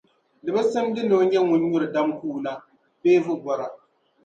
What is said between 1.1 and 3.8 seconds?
o nyɛla ŋun nyuri dam kuuna bee vubɔra.